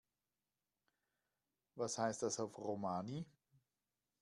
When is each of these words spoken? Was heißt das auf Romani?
Was 1.75 1.99
heißt 1.99 2.23
das 2.23 2.39
auf 2.39 2.57
Romani? 2.57 3.23